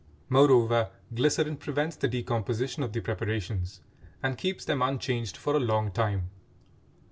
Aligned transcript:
Moreover, 0.29 0.89
glycerin 1.13 1.57
prevents 1.57 1.95
the 1.95 2.07
decomposition 2.07 2.81
of 2.81 2.91
the 2.91 3.01
preparations 3.01 3.81
and 4.23 4.35
keeps 4.35 4.65
them 4.65 4.81
unchanged 4.81 5.37
for 5.37 5.55
a 5.55 5.59
long 5.59 5.91
time. 5.91 6.31